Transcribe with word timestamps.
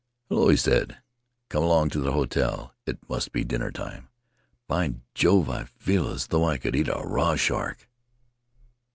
"Hello!" 0.29 0.47
he 0.49 0.57
said. 0.57 0.97
"Come 1.49 1.61
along 1.61 1.89
to 1.91 1.99
the 1.99 2.13
hotel— 2.13 2.73
it 2.87 2.97
must 3.07 3.31
be 3.31 3.43
dinner 3.43 3.69
time. 3.69 4.07
By 4.67 4.95
Jove! 5.13 5.47
I 5.47 5.65
feel 5.65 6.09
as 6.09 6.25
though 6.25 6.43
I 6.45 6.57
could 6.57 6.75
eat 6.75 6.87
a 6.87 7.03
raw 7.05 7.35
shark!" 7.35 7.87